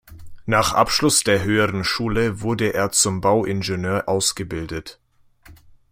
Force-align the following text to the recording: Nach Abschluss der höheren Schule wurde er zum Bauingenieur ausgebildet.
Nach 0.47 0.73
Abschluss 0.73 1.23
der 1.23 1.43
höheren 1.43 1.83
Schule 1.83 2.41
wurde 2.41 2.73
er 2.73 2.89
zum 2.89 3.21
Bauingenieur 3.21 4.09
ausgebildet. 4.09 4.99